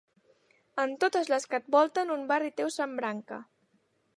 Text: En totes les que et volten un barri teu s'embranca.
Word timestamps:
En 0.83 0.95
totes 1.03 1.29
les 1.33 1.45
que 1.51 1.59
et 1.59 1.69
volten 1.75 2.15
un 2.17 2.25
barri 2.35 2.53
teu 2.63 2.73
s'embranca. 2.77 3.39